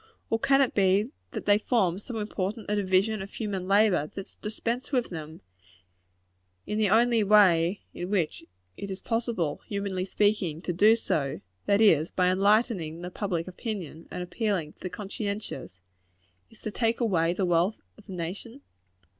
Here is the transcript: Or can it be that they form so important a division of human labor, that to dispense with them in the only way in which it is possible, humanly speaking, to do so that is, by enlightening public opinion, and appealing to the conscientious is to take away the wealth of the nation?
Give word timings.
Or 0.31 0.39
can 0.39 0.61
it 0.61 0.73
be 0.73 1.11
that 1.29 1.45
they 1.45 1.59
form 1.59 1.99
so 1.99 2.17
important 2.17 2.65
a 2.71 2.75
division 2.75 3.21
of 3.21 3.31
human 3.31 3.67
labor, 3.67 4.07
that 4.15 4.25
to 4.25 4.35
dispense 4.41 4.91
with 4.91 5.11
them 5.11 5.41
in 6.65 6.79
the 6.79 6.89
only 6.89 7.23
way 7.23 7.81
in 7.93 8.09
which 8.09 8.43
it 8.77 8.89
is 8.89 8.99
possible, 8.99 9.61
humanly 9.67 10.05
speaking, 10.05 10.59
to 10.63 10.73
do 10.73 10.95
so 10.95 11.41
that 11.67 11.81
is, 11.81 12.09
by 12.09 12.31
enlightening 12.31 13.07
public 13.11 13.47
opinion, 13.47 14.07
and 14.09 14.23
appealing 14.23 14.73
to 14.73 14.79
the 14.79 14.89
conscientious 14.89 15.79
is 16.49 16.61
to 16.63 16.71
take 16.71 16.99
away 16.99 17.31
the 17.31 17.45
wealth 17.45 17.83
of 17.95 18.07
the 18.07 18.13
nation? 18.13 18.61